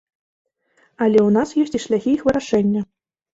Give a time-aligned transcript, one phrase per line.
[1.07, 2.81] Але ў нас ёсць і шляхі іх вырашэння.